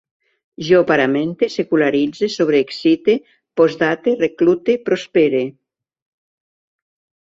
Jo 0.69 0.79
paramente, 0.91 1.49
secularitze, 1.57 2.31
sobreexcite, 2.37 3.19
postdate, 3.63 4.19
reclute, 4.27 4.81
prospere 4.91 5.47